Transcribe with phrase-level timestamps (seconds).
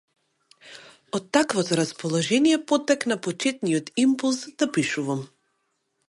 [1.17, 5.21] Од таквото расположение потекна почетниот импулс да пишувам.